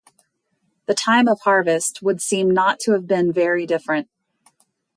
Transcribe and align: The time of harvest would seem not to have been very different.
The 0.87 0.95
time 0.95 1.27
of 1.27 1.41
harvest 1.41 2.01
would 2.01 2.23
seem 2.23 2.49
not 2.49 2.79
to 2.79 2.93
have 2.93 3.05
been 3.05 3.31
very 3.31 3.67
different. 3.67 4.09